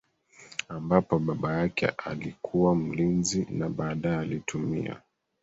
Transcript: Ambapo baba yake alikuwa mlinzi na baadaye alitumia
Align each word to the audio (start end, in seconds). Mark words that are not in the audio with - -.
Ambapo 0.69 1.19
baba 1.19 1.57
yake 1.57 1.87
alikuwa 1.87 2.75
mlinzi 2.75 3.47
na 3.51 3.69
baadaye 3.69 4.17
alitumia 4.19 5.01